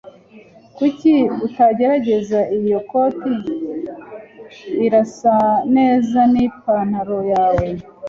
Kuki 0.75 1.13
utagerageza 1.45 2.39
iyi 2.55 2.75
koti? 2.89 3.33
Irasa 4.85 5.37
neza 5.75 6.19
nipantaro 6.33 7.19
yawe. 7.33 7.67